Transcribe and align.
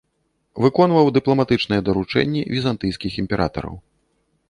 Выконваў 0.65 1.11
дыпламатычныя 1.17 1.81
даручэнні 1.91 2.41
візантыйскіх 2.57 3.11
імператараў. 3.27 3.75